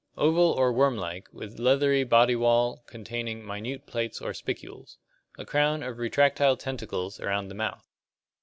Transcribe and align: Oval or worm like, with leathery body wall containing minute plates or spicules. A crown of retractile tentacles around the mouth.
Oval 0.17 0.53
or 0.53 0.73
worm 0.73 0.97
like, 0.97 1.31
with 1.31 1.59
leathery 1.59 2.03
body 2.03 2.35
wall 2.35 2.81
containing 2.87 3.45
minute 3.45 3.85
plates 3.85 4.19
or 4.19 4.33
spicules. 4.33 4.97
A 5.37 5.45
crown 5.45 5.83
of 5.83 5.97
retractile 5.99 6.57
tentacles 6.57 7.19
around 7.19 7.49
the 7.49 7.53
mouth. 7.53 7.85